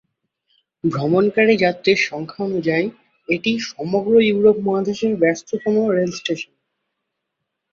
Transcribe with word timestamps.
ভ্রমণকারী 0.83 1.53
যাত্রীর 1.57 1.99
সংখ্যা 2.09 2.41
অনুযায়ী 2.45 2.85
এটি 3.27 3.51
সমগ্র 3.69 4.13
ইউরোপ 4.21 4.57
মহাদেশের 4.59 5.13
ব্যস্ততম 5.15 5.75
রেলস্টেশন। 5.89 6.53